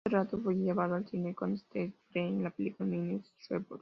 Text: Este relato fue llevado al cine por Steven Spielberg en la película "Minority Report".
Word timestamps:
Este 0.03 0.15
relato 0.15 0.41
fue 0.41 0.55
llevado 0.55 0.95
al 0.95 1.05
cine 1.07 1.35
por 1.35 1.55
Steven 1.55 1.93
Spielberg 2.15 2.33
en 2.37 2.43
la 2.43 2.49
película 2.49 2.89
"Minority 2.89 3.29
Report". 3.49 3.67